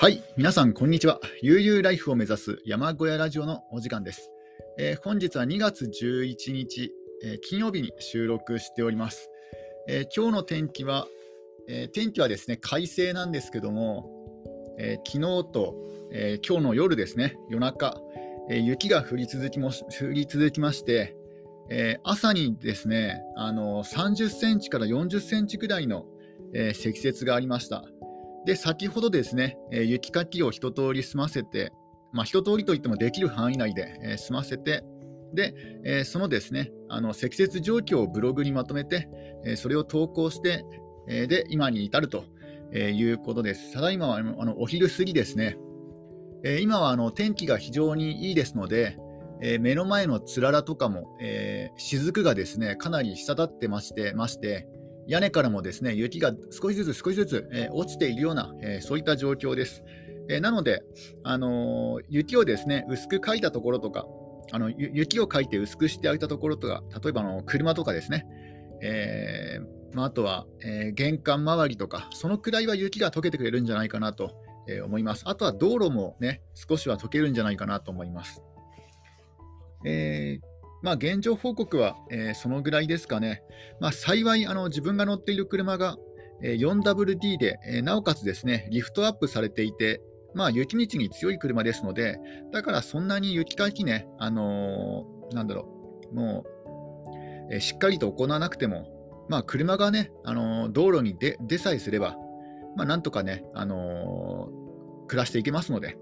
[0.00, 1.18] はい、皆さん、こんにちは。
[1.42, 4.30] 悠々ライフを目指す山小屋ラジオのお時間です。
[4.78, 6.92] えー本日は2月11日、
[7.24, 9.28] えー金曜日に収録しております。
[9.88, 11.08] えー今日の天気は、
[11.68, 14.08] えー天気はですね、快晴なんですけども、
[14.78, 15.74] えー昨日と、
[16.12, 18.00] えー今日の夜ですね、夜中、
[18.50, 21.16] えー雪が降り続きも降り続きまして、
[21.70, 26.06] えー朝にですね、あの30センチから40センチくらいの、
[26.54, 27.84] えー積雪がありました。
[28.48, 31.70] で、先ほどですね、えー雪かきを一通り済ませて、
[32.14, 34.82] まあ、一通りといってもできる範囲内で、えー済ませて、
[35.34, 35.52] で、
[35.84, 39.10] えーそのですね、あの積雪状況をブログにまとめて、
[39.44, 40.64] えそれを投稿して、
[41.08, 42.24] えで、今に至ると、
[42.72, 43.74] えいうことです。
[43.74, 45.58] ただいまはあのお昼過ぎですね。
[46.42, 48.96] え今はあの天気が非常にいいですので、
[49.42, 54.66] え目の前のつららとかも、えー雫がですね、かなり滴ってまして、まして、
[55.08, 59.82] 屋根からもですね雪が少しずつ少しずつ、えー落ちているような、えーそういった状況です。
[60.28, 60.82] えーなので、
[61.24, 64.06] あのー雪をですね薄くかいたところとか、
[64.52, 68.26] あの雪をかいて薄くしてあげたところとか、例えばあの車とかですね、
[68.82, 74.32] えーまあ、あとは、えー玄関周りとか、そのくらいは雪が溶けてくれるんじゃないかなと、
[74.68, 75.22] えー思います。
[75.26, 78.42] あとは道路もね、少しは溶けるんじゃないかなと思います。
[79.86, 80.47] えー
[80.82, 83.42] まあ、現状報告は、えーそのぐらいですかね。
[83.80, 85.96] まあ、幸いあの自分が乗っている車が、
[86.42, 90.00] え 4WD で、えなおかつですねリフトアップされていて、
[90.34, 92.18] まあ、雪道に強い車ですので、
[92.52, 95.68] だからそんなに雪かきね、あのーなんだろ
[96.12, 96.44] う、も
[97.50, 98.86] う、えしっかりと行わなくても、
[99.28, 102.16] まあ、車がね、あのー道路に出さえすれば、
[102.76, 105.96] まあ、なんとかね、あのー暮らしていけますので、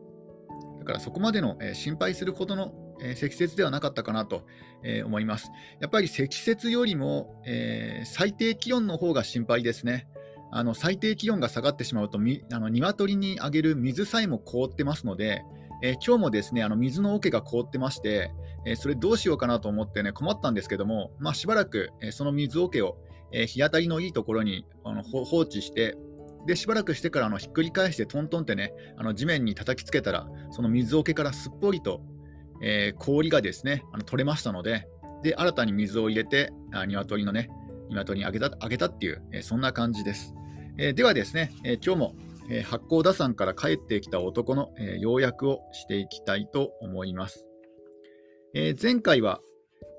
[0.80, 4.46] だからそこまでの、え心配するほどの、えー積雪ではなかったかなと、
[4.82, 5.50] えー思います。
[5.80, 10.08] やっぱり積雪よりも、えー最低気温の方が心配ですね。
[10.52, 15.42] あの最低気温が下がってしまうと、みあの鶏にあげる水さえも凍ってますので、
[15.82, 18.32] えー今日もですねあの水の桶が凍ってまして、
[18.64, 22.96] えーそれどうしようかなと思ってね困ったんですけども、まあ、しばらく、えーその水桶を、
[23.32, 25.96] えー日当たりのいいところにあの放置して、
[26.46, 32.00] でしばらくしてからあのひっくり返してトントンってねあの地面に叩きつけたら、その水桶からすっぽりと、
[32.62, 34.88] えー氷がですねあの取れましたので、
[35.22, 37.50] で新たに水を入れて、あ鶏のね、
[37.90, 40.34] 鶏にあげたあげたっていう、えーそんな感じです。
[40.78, 42.14] えーではですね、え今日も、
[42.50, 47.46] えー八甲田山から帰ってきた男の、え要約をしていきたいと思います。
[48.54, 49.40] え前回は、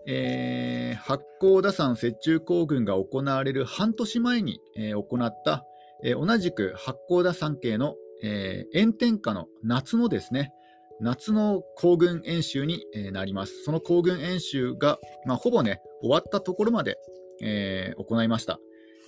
[0.07, 5.65] えー八甲田山雪中行軍が行われる半年前に、え行った、
[6.03, 10.51] え同じく八甲田山系の、え炎天下の夏のですね、
[10.99, 13.63] 夏の行軍演習になります。
[13.63, 16.97] その行軍演習が、まあ、ほぼね、終わったところまで、
[17.41, 18.59] えー行いました。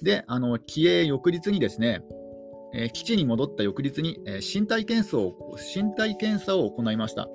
[0.01, 2.01] で、あの、帰営翌日にですね、
[2.73, 5.35] えー基地に戻った翌日に、えー身体検査を
[5.75, 7.27] 身体検査を行いました。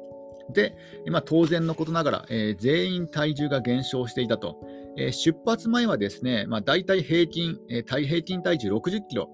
[0.53, 0.77] で、
[1.11, 4.61] まあ、当然のことながら、えー全員体重が減少していたと。
[4.97, 9.29] えー出発前はですね、まあ、大体平均、えー体平均体重60キロ、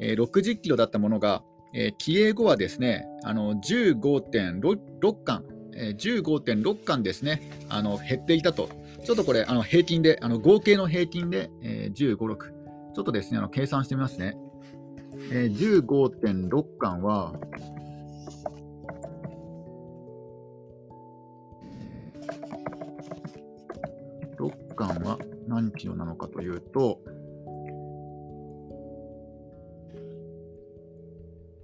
[0.00, 5.44] えー60キロだったものが、えー帰営後はですね、あの15.6巻、
[5.74, 8.68] えー15.6巻ですね、あの減っていたと。
[9.04, 12.36] ちょっとこれ、あの平均で、あの合計の平均で、えー15、6。
[12.94, 14.36] ちょっとですね、あの計算してみますね。
[15.32, 17.34] えー15.6巻は、
[24.38, 27.00] 6巻は何キロなのかというと、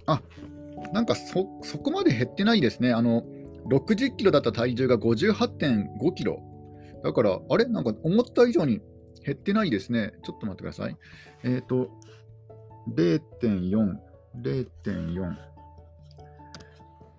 [0.07, 0.21] あ
[0.93, 2.91] なんかそそこまで減ってないですね。
[2.93, 3.23] あの
[3.67, 6.41] 60キロだった体重が58.5キロ。
[7.03, 7.65] だから、あれ？
[7.65, 8.81] なんか思った以上に
[9.25, 10.13] 減ってないですね。
[10.23, 10.97] ちょっと待ってください。
[11.43, 11.89] えっ、ー、と、
[12.95, 13.97] 0.4、
[14.41, 15.35] 0.4、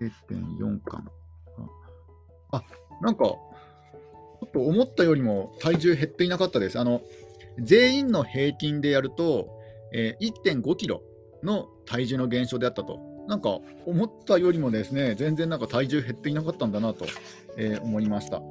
[0.00, 1.08] 0.4巻。
[2.50, 2.64] あ、あ
[3.02, 6.78] なんか、ちょっと思ったよりも体重減っていなかったです。
[6.78, 7.02] あの、
[7.60, 9.50] 全員の平均でやると、
[9.92, 11.02] えー1.5キロ
[11.42, 13.00] の体重の減少であったと。
[13.26, 17.06] なんか思ったよりもですね、全然なんか体重減っていなかったんだなと、
[17.56, 18.42] えー思いました。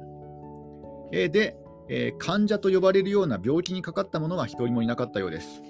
[1.12, 1.56] えーで、
[1.88, 5.62] えー患者と呼ばれるような病気にかかった者は一人もいなかったようです。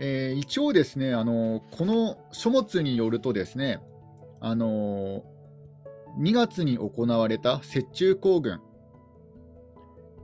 [0.00, 3.80] えー一応ですね、あのこの書物によるとですね、
[4.40, 5.22] あの
[6.18, 8.60] 2月に行われた雪中行軍、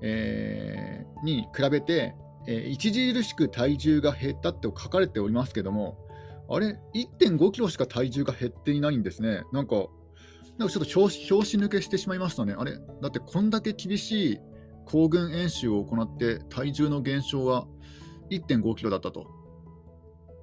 [0.01, 2.15] えーに比べて、
[2.47, 5.99] えー著しく体重が減ったって書かれておりますけども、
[6.51, 9.43] あれ、1.5キロしか体重が減っていないんですね。
[9.53, 9.87] なんか、
[10.57, 12.55] なんかちょっと拍子抜けしてしまいましたね。
[12.57, 12.73] あれ、
[13.03, 14.39] だってこんだけ厳しい
[14.87, 17.67] 行軍演習を行って体重の減少は
[18.31, 19.38] 1.5キロだったと。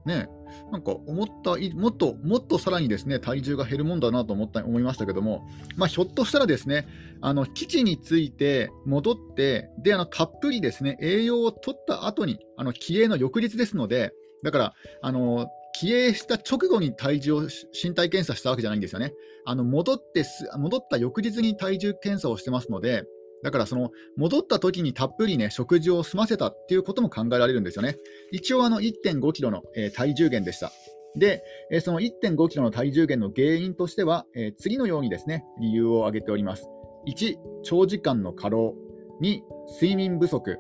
[0.06, 0.28] ね
[0.72, 6.88] なんか思ったもっともっとさらにですね体重が減るもんだなと思った思いましたけども、まあ、ひょっとしたらですね
[7.22, 14.14] あの基地について戻ってであのたっぷりですね栄養を取った後にあの気鋭の翌日ですので
[14.44, 15.48] だからあの
[15.78, 17.42] 帰営した直後に体重を
[17.74, 19.14] 身体検査したわけじゃないんですよね。
[19.46, 20.24] あの戻って
[20.58, 23.04] 戻った翌日に体重検査をしてますので、
[23.44, 27.98] だからその戻った時にたっぷりね食事を済ませたっていうことも考えられるんですよね。
[28.32, 30.72] 一応あの1.5キロの、えー、体重減でした。
[31.18, 36.68] で、えー、その1.5キロの体重減の原因としては、えー、次のようにですね理由を挙げております。
[37.08, 38.76] 1、長時間の過労。
[39.22, 39.42] 2、
[39.80, 40.58] 睡眠不足。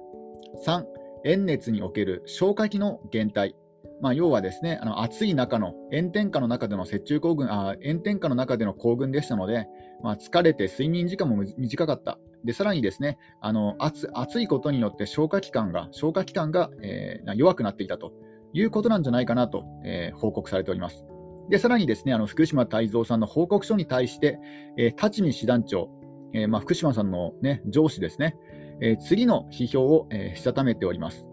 [0.65, 0.83] 3、
[1.25, 3.53] 炎熱における消化器の減退。
[4.01, 9.67] まあ、要はですね、あの暑い中の炎天下の中での雪中行軍あ、炎天下の中での行軍でしたので、
[10.03, 12.19] まあ、疲れて睡眠時間も短かった。
[12.45, 18.13] で、さらにですね、あの暑いことによって消化器官が、消化器官が、えー、弱くなっていたと
[18.53, 21.05] いうことなんじゃないかなと、えー、報告されております。
[21.49, 24.39] で、さらにですね、あの福島泰造さんの報告書に対して、
[24.77, 25.89] えー、立見師団長、
[26.33, 28.37] えーまあ、福島さんの、ね、上司ですね、
[28.81, 31.25] えー、次の批評を、えー、したためております。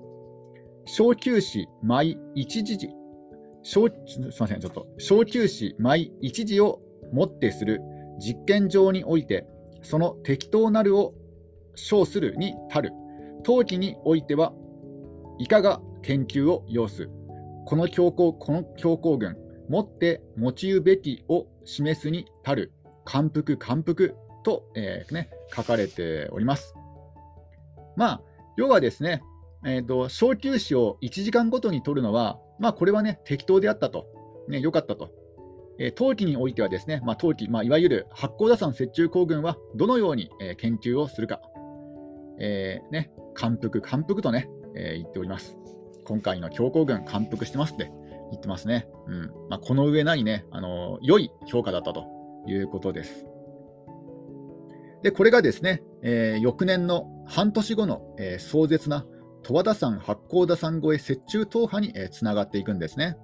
[0.85, 2.91] 小休止毎一時
[3.63, 6.81] 小すみません、ちょっと小休止毎一時を
[7.13, 7.81] もってする
[8.19, 9.47] 実験上において、
[9.83, 11.15] その適当なるを
[11.75, 12.93] 称するに足る。
[13.45, 14.53] 当期においては、
[15.39, 17.09] いかが研究を要す。
[17.67, 19.37] この強行、この強行軍、
[19.69, 22.73] もって用いうべきを示すに足る。
[23.05, 24.15] 感服、感服
[24.45, 26.75] と、えー、ね、書かれております。
[27.97, 28.23] まあ、
[28.57, 29.23] 要はですね、
[29.65, 34.07] えーと、小休止を1時間ごとに取るのは、まあ、これはね、適当であったと、
[34.49, 35.11] ね、よかったと。
[35.79, 41.41] えー、冬季においてはですね、まあ、冬季、まあ、いわゆる八甲田山雪中行軍はどのように、え、研究をするか、
[42.39, 45.57] えー、ね、感服、感服とね、え言っております。
[46.05, 47.91] 今回の強行軍、感服してますって
[48.31, 48.89] 言ってますね。
[49.07, 52.07] うんまあ、この上ないね、あの良い評価だったと
[52.47, 53.27] いうことです。
[55.03, 59.05] で、これがですね、え翌年の半年後の、え壮絶な
[59.43, 63.17] 十和田山、八甲田山越え雪中踏破に、え、つながっていくんですね。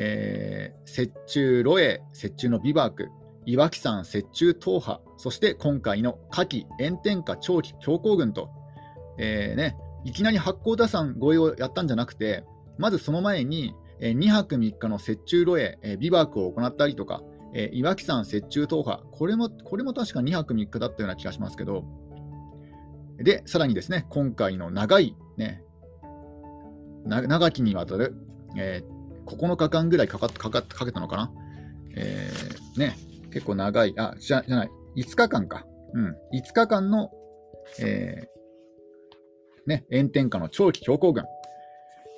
[0.00, 3.08] えー、雪中露営、雪中のビバーク、
[3.46, 8.48] 岩木山雪中踏破、そして今回の夏季炎天下長期強行軍と、
[9.18, 12.44] えーね、いきなり八甲田山越えをやったんじゃなくて、
[12.78, 17.20] まずその前に、えー、2泊3日の雪中露営、えー、ビバークを行ったりとか、
[17.52, 21.84] えー、岩木山雪中踏破、これもこれも確か2泊3日だったような気がしますけど、
[23.16, 25.64] で、さらにですね、今回の長い、ね、
[27.04, 28.14] 長きにわたる、
[28.56, 28.97] えー、
[29.28, 31.32] 9日間ぐらいかかかかかけたのかな、
[31.96, 32.96] えー、ね、
[33.32, 35.66] 結構長い、あ、じゃじゃない、5日間か。
[35.94, 37.10] うん、5日間の、
[37.80, 41.24] えー、ね、炎天下の長期強行軍。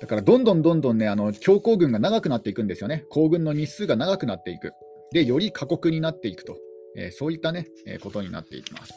[0.01, 3.05] だから、どんどんどんどんね、あの強行軍が長くなっていくんですよね。
[3.09, 4.73] 行軍の日数が長くなっていく。
[5.11, 6.57] で、より過酷になっていくと、
[6.97, 8.93] えー、そういったね、えー、ことになっていきます。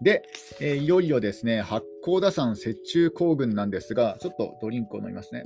[0.00, 0.22] で、
[0.60, 5.44] えー、いよいよですね、八甲田山雪中行軍なんですが、ちょっとドリンクを飲みますね。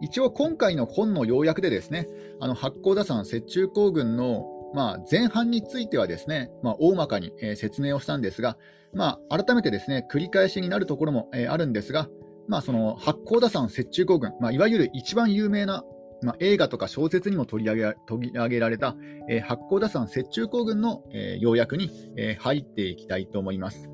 [0.00, 2.06] 一応今回の本の要約でですね、
[2.40, 8.56] あの八甲田山雪中行軍のまあ、前半についてはですね、まあ、大まかに、えー、説明をしたんですが、
[8.94, 12.08] まあ、改めてですね、繰り返しになるところも、えー、あるんですが、
[12.48, 15.84] まあ、その八甲田山雪中行軍、まあ、いわゆる一番有名な
[16.22, 18.94] まあ、映画とか小説にも取り上げ取り上げられた、
[19.30, 23.88] えー、八甲田山雪中行軍の、えー、要約に、えー、入っていきたいと思います。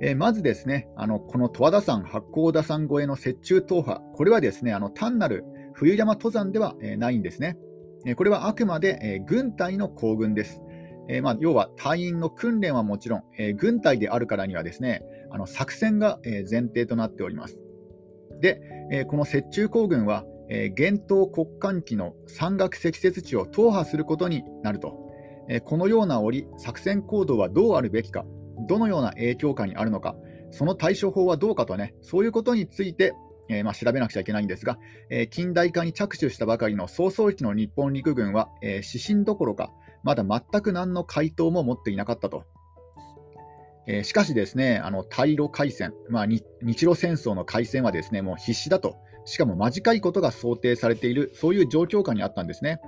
[0.00, 7.56] えー、まずですね、あのこの十和田山、八甲田山越えの雪中踏破、これはですね、あの単なる冬山登山では、えー、ないんですね。
[8.04, 10.62] えー、これはあくまで、えー、軍隊の行軍です。
[11.08, 17.60] えーまあ、要は隊員の訓練はもちろん、えー、軍隊であるからにはですね、あの作戦が、え、前提となっております。
[18.40, 18.60] で、
[18.90, 24.98] えー、この雪中行軍は、えー、厳冬国間期の山岳積雪地を踏破することになると、
[25.48, 28.24] えー、このような折、作戦行動はどうあるべきか、
[28.66, 30.16] どのような影響下にあるのか、
[30.50, 33.14] その対処法はどうかとね、そういうことについて、
[33.48, 34.78] えー、まあ、調べなくちゃいけないんですが、
[35.10, 39.70] えー、近代化に着手したばかりの早々期の日本陸軍は、えー、指針どころか、
[40.02, 42.44] まだ全く何の回答も持っていなかったと。
[43.88, 46.42] えしかしですね、あの対露海戦、まあ、日
[46.76, 48.96] 露戦争の海戦はですね、もう必死だと。
[49.24, 52.80] しかも間近いことが想定されている、そういう状況下にあったんですね。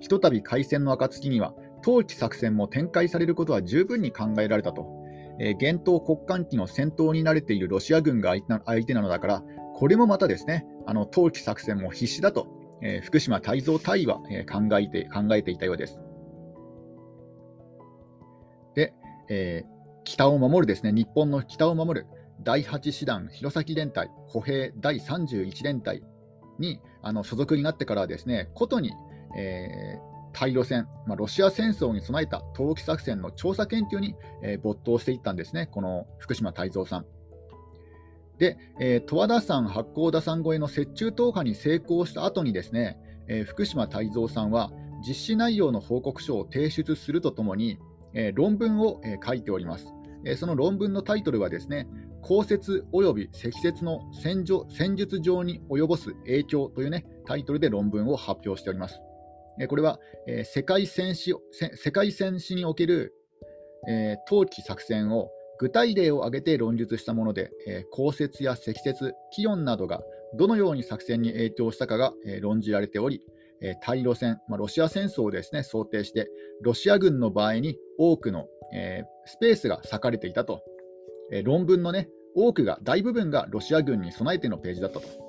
[0.00, 5.03] ひとたび開戦の暁には、冬季作戦も展開されることは十分に考えられたと。
[5.40, 9.42] えー、厳冬国間機の戦闘に慣れているロシア軍が相手なのだから、
[9.74, 12.46] これもまたですね、あの冬季作戦も必死だと、
[12.82, 15.98] えー、福島泰造大尉は、えー、考えて考えていたようです。
[18.74, 18.92] で
[19.28, 19.68] えー、
[20.04, 22.06] 北を守るですね、日本の北を守る
[22.42, 26.02] 第8師団弘前連隊、歩兵第31連隊
[26.58, 28.92] にあの所属になってからはですね、ことに、
[29.36, 37.06] えー、対ロ戦、まあ、ロシア戦争に備えた投機作戦の調査研究に、えー、没頭していったんですね、この福島泰造さん。
[38.38, 42.98] で、えー、十和田山、八甲田山越えの雪中投下に成功した後にですね、
[43.28, 44.72] えー、福島泰造さんは
[45.06, 47.78] 実施内容の報告書を提出するとともに、
[48.12, 49.86] えー、論文を、え、書いております。
[50.24, 51.86] え、その論文のタイトルはですね、
[52.22, 58.98] 降雪及び積雪の戦戦術上に及ぼす影響という、ね、タイトルで論文を発表しております。
[59.68, 63.14] これは、え世界戦史世界戦史における、
[63.88, 70.02] え冬季作戦を具体例を挙げて論述したもので、え降雪や積雪、気温などが
[70.36, 73.22] どのように作戦に影響したかが、え論じられており、
[73.60, 76.28] え対ロ戦、まあ、ロシア戦争をです、ね、想定して、
[76.62, 80.62] ロシア軍の場合に多くの、えスペースが割かれていたと、
[81.30, 85.23] え論文の、ね、多くが、大部分がロシア軍に備えてのページだったと。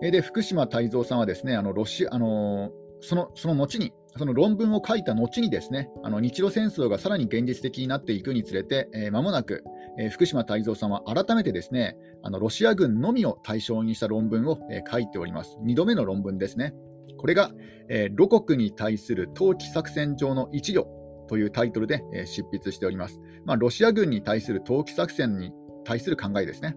[0.00, 9.62] で、福島泰造さんはですね、あのロシあのそのその後に、その論文を書いた後にですね、あの日露戦争がさらに現実的になっていくにつれて、えー、もなく、
[9.98, 15.58] えー、福島泰造さんは改めてですね、あのロシア軍のみを対象にした論文を、えー、書いております。
[15.64, 16.74] 2度目の論文ですね。
[17.18, 17.50] これが、
[17.88, 20.86] えー、露国に対する投機作戦上の一慮
[21.28, 23.20] というタイトルで、えー、執筆しております。
[23.44, 25.52] まあ、ロシア軍に対する投機作戦に
[25.84, 26.76] 対する考えですね。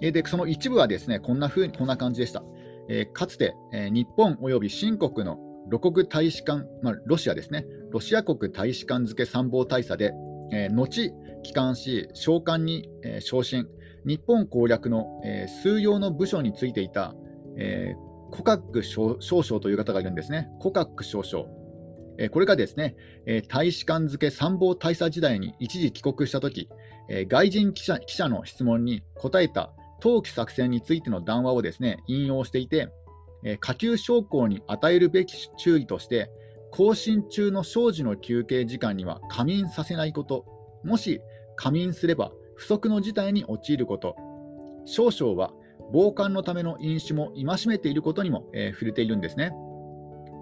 [0.00, 2.42] で、その一部はですね、こんな風に、こんな感じでした。
[2.88, 5.38] えー、かつて、えー、日本及び新国の
[5.68, 10.12] 露国大使館、まあ、ロシアですね、ロシア国大使館付参謀大佐で、
[10.52, 11.12] えー、後、
[11.42, 13.68] 帰還し、召喚に、え、昇進、
[14.04, 17.14] 日本攻略の、え、数用の部署についていた、
[17.56, 20.48] えー、コカック少将という方がいるんですね。
[20.60, 21.48] コカック少将。
[22.32, 22.96] これがですね、
[23.48, 26.68] 大使館付参謀大佐時代に一時帰国したとき、
[27.28, 32.88] 外人記者の質問に答えた冬季作戦についての談話をですね引用していて、
[33.44, 36.30] え下級将校に与えるべき注意として、
[36.70, 40.44] 更新中の生児の休憩時間には仮眠させないこと、
[40.84, 41.20] もし
[41.56, 44.16] 仮眠すれば不測の事態に陥ること、
[44.84, 45.52] 少々は
[45.92, 49.52] 防寒のための飲酒も戒めていることにも、えー、触れているんですね。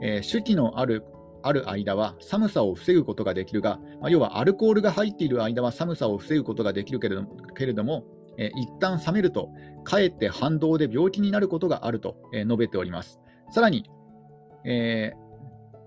[0.02, 1.04] えー、手記のある
[1.42, 8.04] ある間は寒さを防ぐことができるが、まあ、要はアルコールが入っている間は寒さを防ぐことができるけれども、
[8.38, 9.50] えー、一旦冷めると、
[9.84, 13.20] かえって反動で病気になることがあると、え、述べております。
[13.50, 13.88] さらに、
[14.64, 15.18] えー、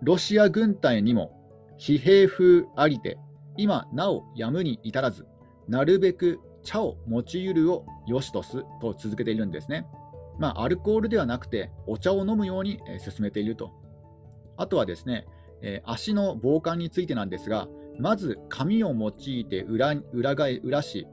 [0.01, 1.31] ロシア軍隊にも
[1.79, 3.17] 疲弊風ありて、
[3.57, 5.25] 今なおやむに至らず、
[5.67, 9.87] なるべく茶を持ちゆるをよしとすと続けているんですね。
[10.39, 13.71] まあ、アルコールではなくて、お茶を飲むように、進めていると。
[14.55, 15.25] あとはですね、
[15.61, 17.67] えー、足の防寒についてなんですが、
[17.99, 21.07] まず紙を用いて裏裏返裏し、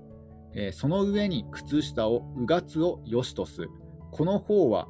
[0.55, 3.69] えー、その上に靴下をうがつをよしとす。
[4.11, 4.89] この方は、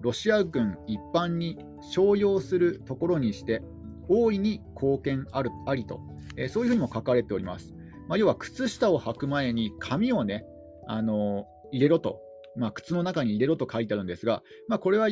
[0.00, 3.62] ロシア軍一般に商用するところにして、
[4.08, 6.00] 大いに貢献あるありと、
[6.36, 7.74] えー、そういうふうにも書かれております。
[8.08, 10.44] まあ、要は、靴下を履く前に紙をね、
[10.86, 12.20] あのー、入れろと、
[12.56, 15.08] まあ、靴の中に入れろと書いてあるんですが、まあ、これは、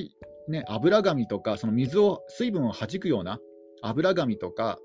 [0.48, 3.38] ね、油紙とか、その水を、水分を弾くような
[3.82, 4.78] 油紙とか、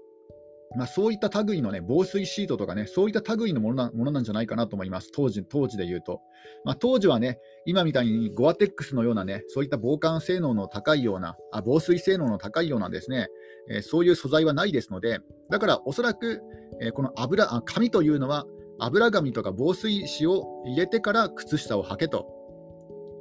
[0.75, 6.21] まあ、そういった類の、ね、防水シートとかね、そういった類のものなものなんじゃないかなと思います、当時当時で言うと。
[6.63, 13.27] まあ、当時はね、今みたいにゴアテックスのようなね、そういった防寒性能の高いような、あ防水性能の高いようなですね、
[13.69, 15.19] えー、そういう素材はないですので、
[15.49, 16.41] だからおそらく、
[16.81, 18.45] えー、この油あ紙というのは、
[18.79, 22.27] 油紙とか防水紙を入れてから靴下を履けと、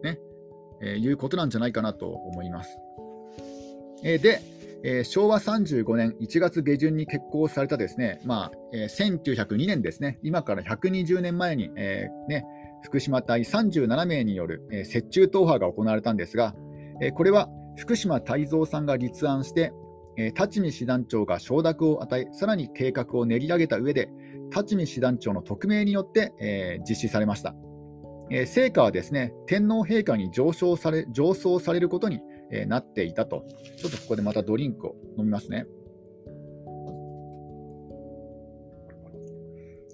[0.02, 0.18] ね
[0.82, 2.78] えー、いうことなんじゃないかなと思います。
[4.02, 4.40] えで、
[4.84, 12.44] えー、昭和35年1月下旬に決行されたですね、まあえー、1902年ですね、今から120年前に、えー、ね、
[12.82, 16.54] 福島隊37名による、えー、雪中踏破が行われたんですが、
[17.00, 19.72] えー、これは福島泰造さんが立案して、
[20.18, 24.10] えー、立見師団長が承諾を与え、さらに計画を練り上げた上で、
[24.54, 27.54] 立見師団長の特命によって、えー、実施されました。
[28.30, 32.20] えー、成果はですね、天皇陛下に上昇され上奏されることに
[32.50, 33.44] えなっていたと。
[33.76, 35.66] ちょっとここでまたドリンクを飲みますね。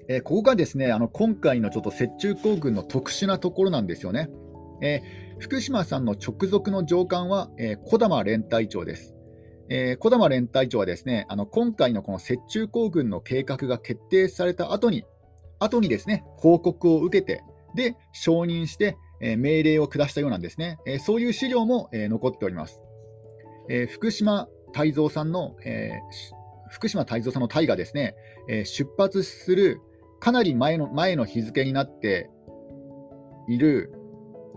[0.08, 4.28] えー、ここがですね、あの今回のちょっと雪中行軍の特殊なところなんですよね。
[4.82, 9.14] えー、福島さんの直属の上官は、えー、小玉連隊長です。
[9.68, 15.04] えー、小玉連隊長はですね、あの今回のこの雪中行軍の計画が決定された後に、
[15.60, 17.44] 後にですね、報告を受けて、
[17.76, 20.78] で、承認して、え命令を下したようなんですね。
[20.86, 22.80] えそういう資料も、え残っております。
[23.68, 25.92] え福島泰造さんの、え、
[26.70, 28.14] 福島泰造さんの隊がですね、
[28.48, 29.80] え、出発する
[30.20, 32.30] かなり前の前の日付になって
[33.48, 33.92] いる、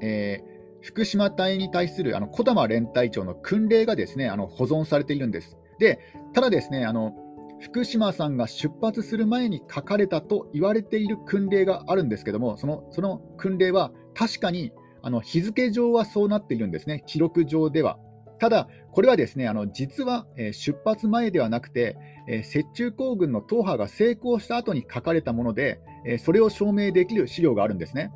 [0.02, 5.58] えー、福島隊に対するあの小玉連隊長の訓令がですねあの保存されているんです。
[5.80, 6.00] で
[6.34, 7.14] ただですねあの
[7.60, 17.98] 福島さんが出発する前に書かれたと言われている訓令があるんですけども、そのその訓令は確かにあの日付上はそうなっているんですね、記録上では。
[18.40, 25.80] ただ、これはですねあの実は、出発前ではなくて、えー、雪中行軍の踏破が成功した後に書かれたもので、
[26.20, 28.12] それを証明できる資料があるんですね。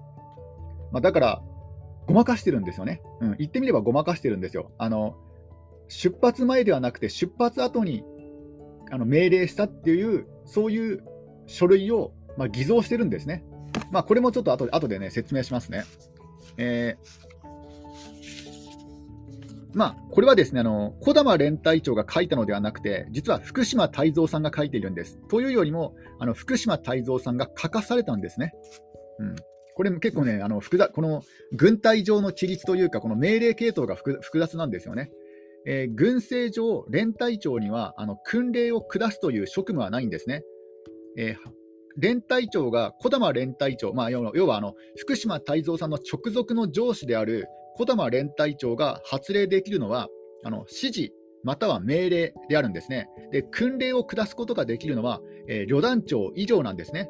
[0.92, 1.42] まあ、だから、
[2.08, 3.02] ごまかしてるんですよね。
[3.20, 4.72] うん、言ってみればごまかしてるんですよ。
[4.78, 5.18] あの
[5.90, 8.04] 出発前ではなくて、出発後に
[8.92, 11.04] あの命令したっていう、そういう
[11.46, 13.44] 書類を、まあ、偽造してるんですね。
[13.92, 15.84] まあ、これもちょっと後後でね、説明しますね。
[16.58, 17.28] えー
[19.78, 25.20] まあ、これはですね、あの小玉連隊長が書いたのではなくて、実は福島泰造さんが書いているんです。
[25.30, 28.54] というよりも、あの福島泰造さんが書かされたんですね。
[29.20, 29.36] うん、
[29.76, 31.22] これも結構ね、あの複雑この
[31.52, 35.12] 軍隊上の規律というか、この命令系統が複雑なんですよね。
[35.68, 40.44] えー、軍政上、連隊長にはあの訓令を下すという職務はないんですね。
[41.18, 41.52] えー、
[41.98, 50.08] 連隊長が小玉連隊長、まあ、要はあの福島泰造さんの直属の上司である小玉連隊長が発令できるのは、
[50.44, 51.14] あの指示
[51.44, 53.08] または命令であるんですね。
[53.32, 57.10] で訓令を下すことができるのは、えー、旅団長以上なんですね。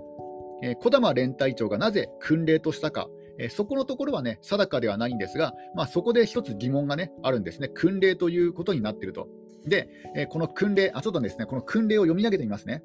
[0.64, 3.08] えー、小玉連隊長がなぜ訓令としたか、
[3.40, 7.70] えー、そこのところはね、定かではないんですが、まあ、そこで一つ疑問がね、あるんですね。
[7.70, 9.28] 訓令ということになっていると。
[9.66, 12.84] で、えー、この訓令、あ、ちょっとですね、この訓令を読み上げてみますね。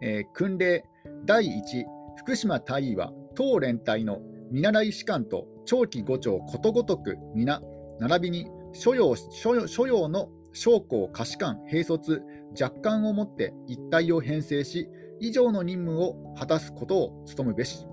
[0.00, 0.84] えー、訓令
[1.26, 7.62] 第1、福島大尉は当連隊の見習い士官と長期5丁ことごとく皆、
[7.98, 12.22] 並びに所要所所要の将校下士官兵卒
[12.60, 14.86] 若干をもって一体を編成し、
[15.18, 17.86] 以上の任務を果たすことを努めべし。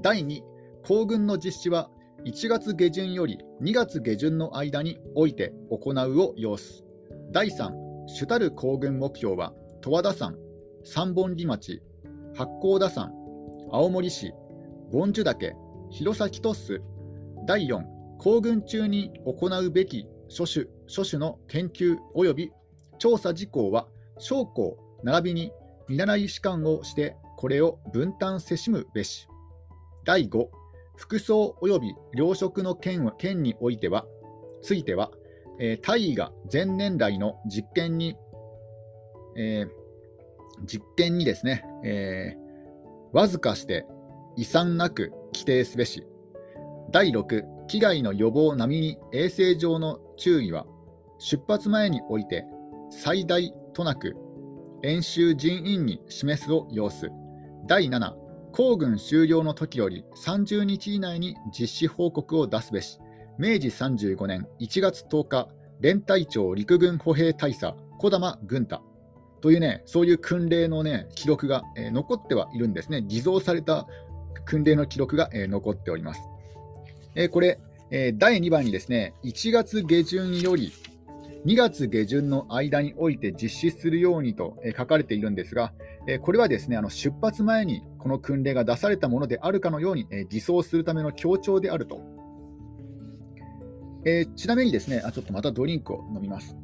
[0.00, 0.40] 第2、
[0.84, 1.90] 行軍の実施は
[2.24, 6.82] 1月下旬より2月下旬の間において行うを要す。
[7.30, 7.70] 第3、
[8.06, 10.34] 主たる行軍目標は十和田山、
[10.82, 11.82] 三本木町、
[12.36, 13.12] 八甲田山、
[13.70, 14.34] 青森市、
[14.90, 15.54] 盆樹岳、
[15.90, 16.82] 弘前トス。
[17.46, 17.84] 第4、
[18.18, 22.52] 行軍中に行うべき諸種諸種の研究及び
[22.98, 23.86] 調査事項は、
[24.18, 25.52] 将校並びに
[25.88, 29.28] 見習い士官をして、これを分担せしむべし。
[30.04, 30.48] 第5、
[30.96, 34.06] 服装及び糧食の件件においては、
[34.60, 35.12] ついては、
[35.60, 38.16] えー、大尉が前年来の実験に、
[39.36, 39.83] えー、
[40.66, 43.86] 実験にですね、えー、わずかして
[44.36, 46.06] 遺産なく規定すべし。
[46.90, 50.66] 第6、危害の予防並みに衛生上の注意は、
[51.18, 52.44] 出発前において
[52.90, 54.16] 最大となく
[54.82, 57.10] 演習人員に示すを要す。
[57.66, 58.12] 第7、
[58.52, 62.98] 行軍終了の時より30日以内に実施報告を出すべし。
[63.38, 65.48] 明治35年1月10日、
[65.80, 68.82] 連隊長陸軍歩兵大佐、小玉軍太
[69.44, 73.02] というね、そういう訓令のね、記録が、えー、残ってはいるんですね。
[73.02, 73.86] 偽造された
[74.46, 76.22] 訓令の記録が、えー、残っております。
[77.14, 80.72] えー、これ、え第2番にですね、1月下旬より
[81.44, 85.74] 2月下旬の間において実施するようにと書かれているんですが、
[86.22, 92.00] これはですねあの出発前にこの訓令が出されたものであるかのように偽装するための強調であると。
[94.06, 96.56] えー、ちなみにですねあ、ちょっとまたドリンクを飲みます。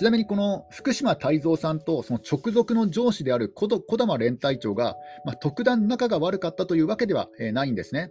[0.00, 8.10] ちなみにこの福島泰造さんとその直属の上司である小玉連隊長が、まあ、特段仲が悪かったというわけではないんですね。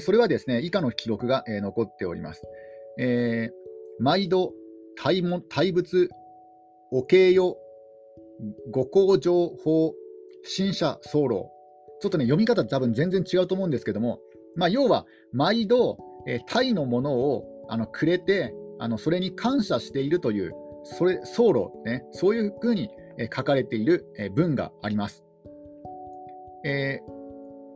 [0.00, 2.40] それはですね、以下の記録が残っております。
[2.98, 4.54] えー、毎度
[4.96, 6.08] 対も対物、
[6.90, 7.58] お経よ、
[8.70, 9.92] ご工情法、
[10.42, 11.28] 新社僧侶。
[12.00, 14.20] ちょっとね、読み方多分全然違うと思うんですけども、
[14.54, 20.52] まあ、要は、毎度、えー、タイのものをあのくれてあの、それに感謝しているという、
[20.86, 22.90] それ僧侶、ね、そういうふうに、
[23.34, 25.24] 書かれている、文があります。
[26.64, 27.16] えー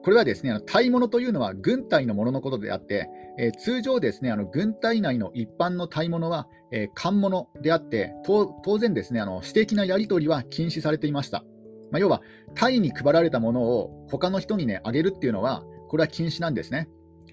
[0.02, 11.44] これはですね、あの隊物というのは軍隊のもののことであって、えー、通常ですね、あの軍隊内の一般の隊物は、えー、物であって、当然ですね、あの私的なやり取りは禁止されていました。
[11.90, 12.22] まあ、要は、
[12.54, 16.88] 隊に配られたものを他の人にね、あげるっていうのは、これは禁止なんですね。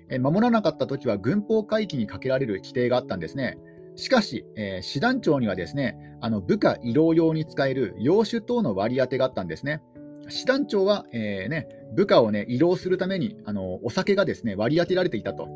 [0.10, 3.58] え、守らなかったときは軍法回帰にかけられる規定があったんですね。
[3.98, 9.82] しかし、えー、師団長にはですね、あの部下移動用に使える洋酒等の割り当てがあったんですね。
[10.30, 15.48] 師団長は、えーね、部下を、ね、移動するためにあのお酒がですね割り当てられていたと。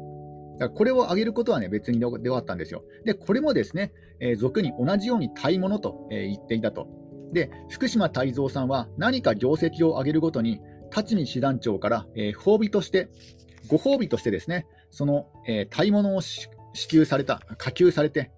[0.57, 2.83] だからこれを挙げることはね、別にで終わったんですよ。
[3.05, 6.87] で、これもですね、えー、俗に同じように大物と、えー、言っていたと。
[7.31, 10.61] で、福島泰造さんは何か業績を上げるごとに、
[10.95, 13.09] 立見師団長から、えー、褒美として、
[13.67, 16.21] ご褒美としてですね、その、えー、大物を
[16.73, 18.31] 支給された、下給されて、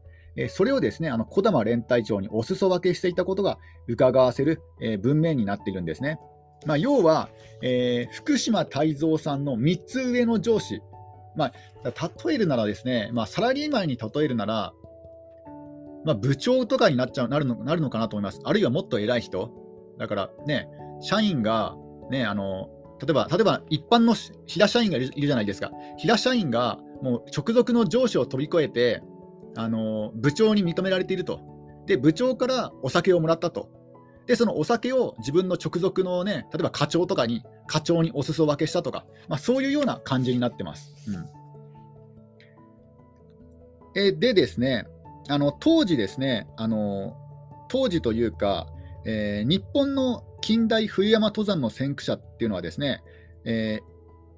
[0.50, 4.62] それをですね、あの小玉連隊長にお裾分けしていたことが伺わせる、
[5.02, 6.19] 文面になっているんですね。
[6.65, 7.30] まあ、要は、
[7.62, 10.82] えー、福島泰造さんの3つ上の上司、
[11.36, 11.54] まあ、
[12.26, 14.74] 例えるならですね、まあ、サラリーマンに例えるなら、
[16.06, 18.39] まあ、部長とかになっちゃうなるのなるのかなと思います。
[18.43, 19.52] あるいはもっと偉い人。
[19.98, 20.67] だからね、
[21.02, 21.76] 社員が、
[22.10, 22.69] ね、あの
[23.00, 24.15] 例えば例えば一般の
[24.46, 25.72] 平社員がいるじゃないですか。
[25.98, 29.04] 平社員がもう直属の上司を飛び越えて、
[29.56, 31.42] あの部長に認められていると。
[31.86, 33.70] で、部長からお酒をもらったと。
[34.26, 40.94] で、そのお酒を自分の直属のね、例えば課長とかに、課長にお裾分けしたとか、まあ、そういうような感じになってます。
[43.96, 44.88] うん、えでですね、
[45.28, 47.18] あの当時ですね、あの
[47.68, 48.68] 当時というか、
[49.06, 53.04] えー、日本の近代冬山登山の先駆者っていうのはですね、
[53.44, 53.93] えー、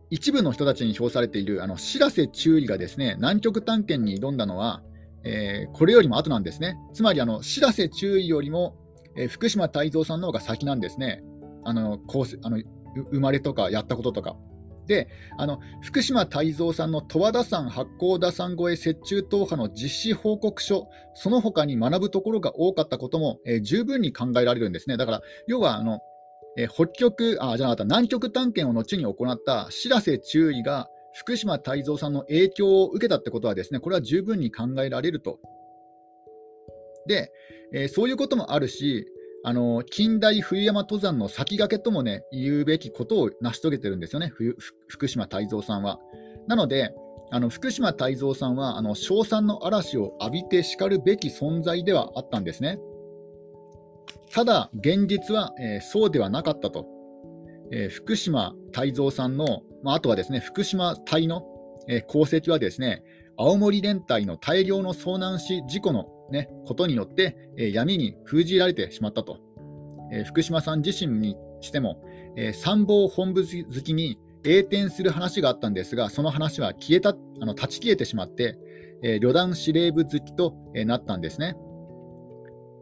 [0.10, 4.84] 一部の人たちに評されているあの白瀬中尉がですね南極探検に挑んだのは、
[5.24, 6.78] えー、これよりも後なんですね。
[6.94, 8.76] つまりあの白瀬中尉よりも、
[9.18, 11.24] えー、福島泰造さんの方が先なんですね。
[11.64, 12.62] あのこうあの
[13.12, 14.38] 生まれとかやったこととか。
[14.88, 24.98] で、あの福島泰造さんの十和田山八甲田山越え雪中踏破の実施報告書、その他に学ぶところが多かったことも、えー、十分に考えられるんですね。
[24.98, 26.02] だから、要はあの、
[26.58, 35.40] えー、北極あ、じゃなかった、南極探検を後に行った白瀬中尉が福島泰造さんの影響を受けたってことはですね、これは十分に考えられると。
[37.08, 37.32] で、
[37.74, 39.08] えー、そういうこともあるし、
[39.48, 44.32] あの近代冬山登山の先駆けともね、言うべきことを成し遂げてるんですよね、
[44.88, 46.00] 福島泰造さんは。
[46.48, 46.96] なので、
[47.32, 52.80] あの福島泰造さんはあの称賛の嵐を浴びてしかるべき存在ではあったんですね。
[54.36, 56.86] ただ、現実は、えー、そうではなかったと。
[57.72, 61.44] えー、福島泰造さんの、まあ、あとはですね福島隊の、
[61.88, 63.02] えー、功績はですね
[63.38, 69.40] 青森連隊の大量の遭難死事故のね、ことによって、えー、闇に封じられてしまったと。
[70.12, 72.04] えー、福島さん自身にしても、
[72.36, 78.58] えー、参謀本部好きに栄転する話があったんですが、その話は消えたあの断ち切れてしまって、
[79.02, 81.56] えー、旅団司令部好きと、えー、なったんですね。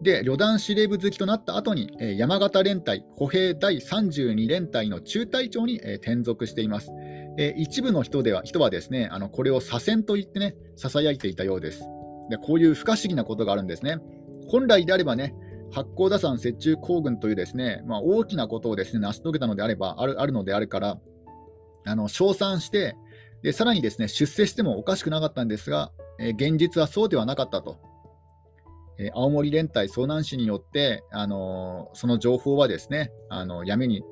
[0.04, 6.92] で、旅団司令部好きとなった後に、え、山形連隊歩兵第32連隊の中隊長に、え、転属しています。
[7.38, 11.84] え、一部の人では人はですね、あのこれを左遷と言ってね、ささやいていたようです。
[12.30, 13.98] でこういう不可思議なことがあるんですね。
[14.48, 15.34] 本来であればね、
[15.72, 21.00] 八甲田山雪中行軍というですね、まあ、大きなことをですね成し遂げたのであれば、あるあるのであるから、
[21.86, 22.96] あの称賛して
[23.42, 27.93] で、さらにですね出世してもおかしくなかったんですが、え、現実はそうではなかったと。
[29.00, 34.04] え、青森連隊遭難死によって、あの、その情報はですね、あの闇に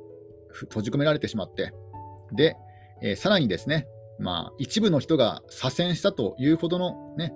[0.51, 1.73] 閉じ込められてしまって、
[2.33, 2.55] で、
[3.01, 3.87] えさらにですね、
[4.19, 7.33] まあ、一部の人が左遷したというほどの、ね、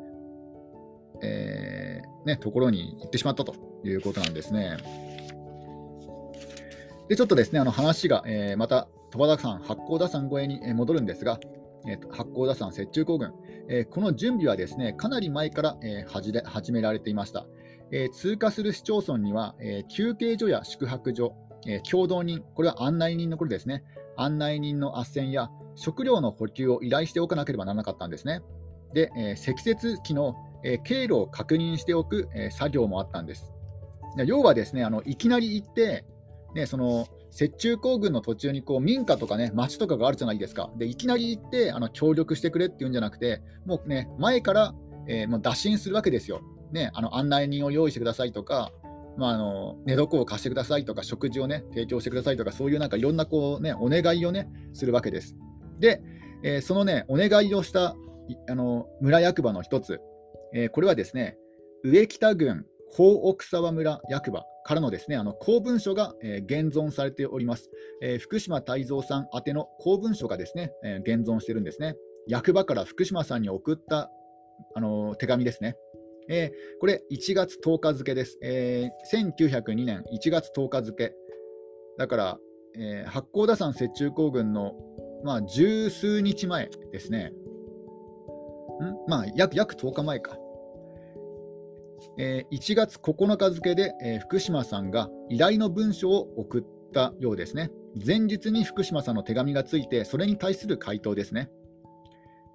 [1.24, 4.78] えー、ね、ところに行ってしまったということなんですね。
[7.10, 11.40] で、ちょっとですね、あの話が、えー、また、鳥羽田山、八甲田山越えに戻るんですが、
[11.88, 13.34] えー、八甲田山雪中行軍、
[13.70, 17.46] え、この準備はですね、かなり前から、え、始められていました。
[17.92, 21.36] え、通過する市町村には、え、休憩所や宿泊所、
[21.68, 23.84] え、共同人、これは案内人のこれですね、
[24.18, 28.42] 案内人の斡旋や食料の補給を依頼しておかなければならなかったんですね。
[28.94, 33.54] で、え、積雪期のえ経路を確認しておく、え作業もあったんです。
[34.26, 36.06] 要はですね、あのいきなり行って、
[36.56, 40.72] ね、その雪中行軍の途中にこう民家とかね、町とかがあるじゃないですか。
[40.78, 44.74] で、いきなり行ってあの協力してくれっていうんじゃなくて、もうね、前から、
[45.08, 46.42] えー、もう打診するわけですよ。
[46.72, 48.72] ね、あの案内人を用意してくださいとか、
[49.18, 55.36] まあ、あの寝床を貸してくださいとか、食事をね、提供してくださいとか、そういうなんかいろんなこう、ね、お願いをね、するわけです。
[55.80, 56.02] で、
[56.44, 57.96] えー、そのね、お願いをした
[58.50, 60.00] あの村役場の一つ、
[60.54, 61.38] えー、これはですね、
[61.84, 67.70] 上北郡法奥沢村役場からのですね、あの公文書が、えー、現存されております。
[68.02, 71.96] えー、福島泰造さん宛ての公文書がですね、えー、現存してるんですね。
[72.28, 74.10] 役場から福島さんに送った
[74.76, 75.76] あの手紙ですね。
[76.28, 79.32] えー、これ1月10日付です、えー。
[79.32, 81.14] 1902年1月10日付。
[82.00, 82.38] だから、
[82.76, 84.74] えー、八甲田山雪中行軍の、
[85.24, 87.32] まあ、十数日前ですね。
[88.82, 89.10] ん？
[89.10, 90.40] まあ約、約10日前か。
[92.18, 96.64] えー、1月9日付で、えー、福島さんが依頼の文書を送っ
[96.94, 97.72] たようですね。
[98.06, 101.50] 前日に福島さんの手紙がついて、それに対する回答ですね。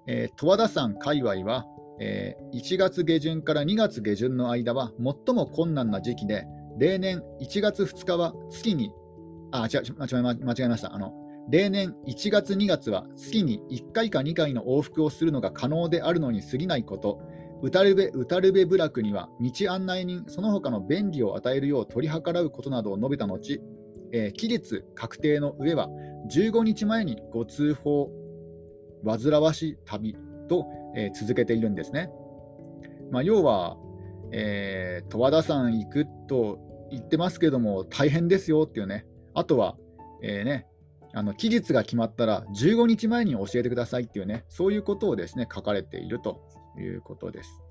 [0.07, 1.65] えー、十和田山界隈は、
[1.99, 6.45] えー、1月下旬から2月下旬の間は最も困難な時期で、
[6.77, 8.91] 例年1月2日は月に、
[9.51, 10.93] あ、違う、間違えました。
[10.93, 11.13] あの
[11.49, 17.19] 例年1月2月は月に1回か2回の往復をするのが可能であるのに過ぎないこと、
[17.61, 23.61] うたるべうたるべ部落には道案内人、その他の便利を与えるよう取り計らうことなどを述べた後、
[24.11, 25.87] えー、期日確定の上は
[26.29, 28.09] 15日前にご通報、
[29.05, 30.15] 煩わし旅
[30.49, 32.09] と、えー、続けているんですね。
[33.11, 33.77] まあ、要は、
[34.31, 36.57] えー、十和田山行くと
[36.89, 39.77] 言ってますけども、大変ですよっていうね、あとは、
[40.23, 40.67] えー、ね、
[41.13, 46.41] あの期日が決まったら15日前に教えてくださいっていうね、そういうことをですね書かれていると
[46.77, 47.61] いうことです。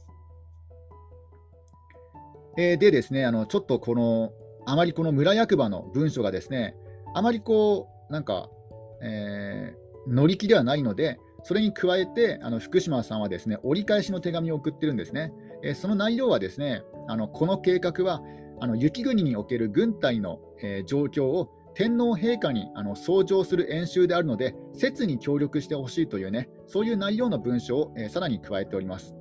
[2.57, 4.33] えー、でですね、あのちょっとこの、
[4.67, 6.75] あまりこの村役場の文書がですね、
[7.15, 8.49] あまりこう、なんか、
[9.03, 15.33] えー、乗り気ではないので、それに加えて、あの福島さんはですね折り返しの手紙を送ってるんですね。
[15.63, 18.23] えー、その内容はですねあのこの計画は
[18.61, 29.14] あの雪国における軍隊の、えー、状況を天皇陛下にあの奏上する演習であるので、切に協力してほしいというね、そういう内容の文書を、えー、さらに加えております。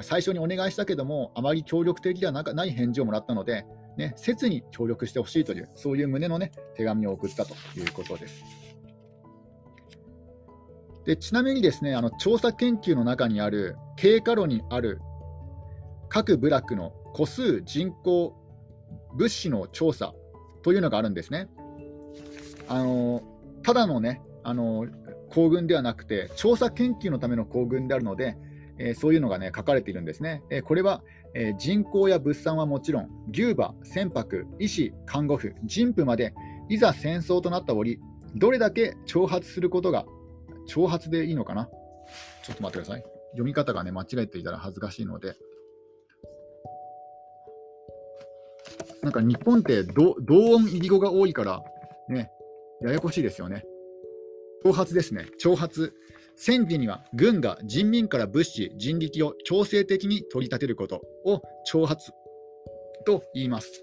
[0.00, 3.66] 最初にお願いしたけども、あまり協力的ではない返事をもらったので、
[3.98, 8.42] ね、切に協力してほしいという、そういう旨の、ね、手紙を送ったということです。
[11.04, 15.02] でちなみにですね、あの調査研究の中にある経過路にある
[16.08, 18.34] 各部落の個数、人口、
[19.14, 20.14] 物資の調査
[20.62, 21.50] というのがあるんですね。
[22.68, 23.22] あの
[23.62, 24.86] ただのねあの
[25.30, 28.36] 行軍ではなくて調査研究のための行軍であるので、
[28.78, 30.42] えー、そういうのがね書かれているんですね。
[30.50, 31.02] えー、これは、
[31.34, 36.34] えー、人口や物産はもちろん牛馬、船舶、医師、看護婦、人婦まで
[36.68, 37.98] いざ戦争となった折
[38.34, 40.04] どれだけ挑発することが
[40.68, 41.68] 挑発でいいのかな
[42.42, 43.04] ちょっと待ってください。
[43.32, 45.34] 読み方がね間違えていたら恥ずかしいので。
[49.02, 51.60] なんか日本って同音入り語が多いから、
[52.08, 52.30] ね、
[52.82, 53.64] ややこしいですよね。
[54.64, 55.26] 挑発ですね。
[55.42, 55.94] 挑発。
[56.36, 62.12] 戦時には軍が人民から物資、人力を強制的に取り立てることを挑発
[63.04, 63.82] と言います。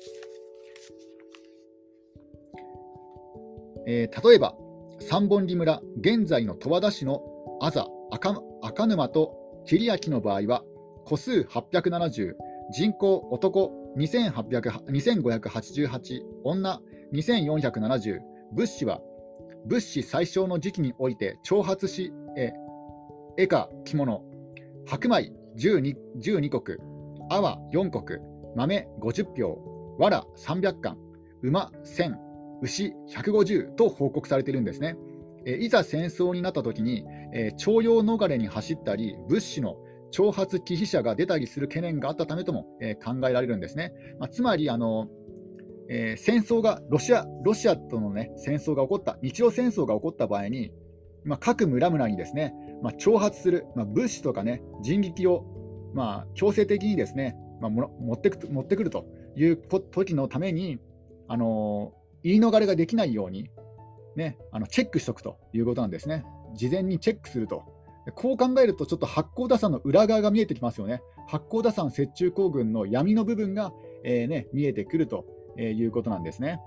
[3.88, 4.55] えー、例えば、
[4.99, 7.23] 三本木村、現在の十和田市の
[7.62, 9.35] あざ赤赤沼と
[9.65, 10.63] 桐焼の場合は、
[11.07, 12.33] 戸数870、
[12.71, 16.81] 人口男2588、女
[17.13, 18.19] 2470、
[18.53, 19.01] 物資は
[19.65, 22.51] 物資最小の時期において挑発し、え
[23.38, 24.23] 絵か着物、
[24.88, 26.77] 白米 12, 12国、
[27.29, 28.19] 泡4国、
[28.55, 29.59] 豆50票、
[29.99, 30.97] 藁300貫、
[31.43, 32.15] 馬1000、
[32.62, 34.95] 牛150と報告されているんですね。
[35.45, 39.75] えいざ戦争になったときに、え徴用逃れに走ったり、物資の
[40.12, 43.93] 挑発忌避者が出たりする懸念があったためとも、え考えられるんですね。
[44.19, 45.07] まあ、つまりあの、
[45.89, 50.71] えー、戦争がロシア、ロシアとの、ね、戦争が起こった、日露戦争が起こった場合に、
[51.25, 60.80] まあ、各村々にですね、まあ、挑発する、まあ、物資とか、ね、人力を、まあ、強制的にですね、まあ、持ってく持ってくるという時のために、
[61.28, 63.49] あのー、言い逃れができないように、
[64.15, 66.23] ね、あのチェックしておくということなんですね。
[66.54, 67.63] 事前にチェックすると。
[68.15, 71.02] こう考えると、ちょっと八甲田山の裏側が見えてきますよね。
[71.28, 73.71] 八甲田山雪中行軍の闇の部分が、
[74.04, 75.25] えーね、見えてくると
[75.60, 76.60] えー、いうことなんですね。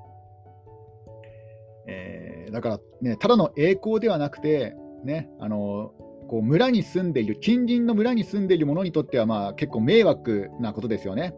[1.88, 5.92] えー、だから、ね、ただの栄光ではなくて、ね、あの
[6.28, 11.34] こう村に住んでいる、近隣の村に住んでいる者にとっては、まあ、結構迷惑なことですよね。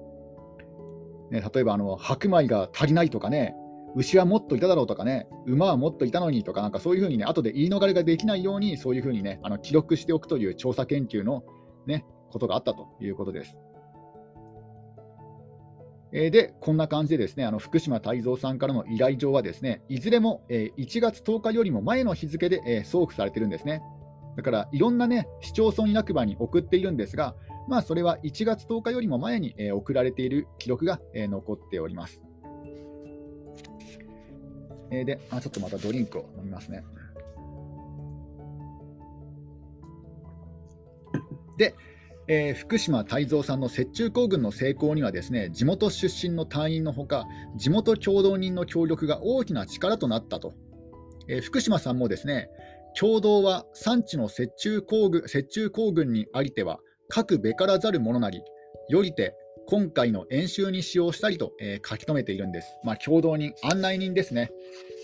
[1.31, 3.55] ね例えばあの、白米が足りないとかね、
[3.97, 11.45] 牛はもっといただろうとかね、馬はもっといたのにとか、なんかそういうふうにね、後で言い逃れができないように、そういうふうにね、あの記録しておくという調査研究の、
[11.87, 13.57] ね、ことがあったということです。
[16.16, 23.83] えで、こんな感じでですね、あの福島泰造さんからの依頼状はですね、いずれもえ1月10日よりも前の日付でえ送付されてるんですね。
[24.37, 27.35] だから、いろんなね、市町村役場に送っているんですが、
[27.68, 32.22] まあ、それは1月10日よりも前にえ送られている記録がえ残っております。
[34.92, 36.85] えで、あちょっとまたドリンクを飲みますね。
[41.59, 41.74] で、
[42.27, 50.55] えー、福島泰造さんの雪中行軍の成功にはですね地元出身の隊員のほか地元共同人の協力が大きな力となったと、
[51.29, 52.49] えー、福島さんもですね
[52.99, 58.43] 共同は産地の雪中行軍雪中行軍にありては各べからざる者なり
[58.89, 59.35] よりて
[59.67, 62.77] 今回の演習に使用したりと、えー、書き留めているんです。
[62.85, 64.51] まあ、共同人、案内人ですね。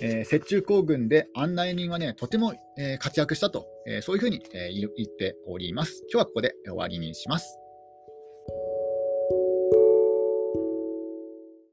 [0.02, 6.04] えー、雪中行軍で案内人はね、とても、えー、活躍したと、え、そういうふうに、え言っております。
[6.12, 7.58] 今日はここで終わりにします。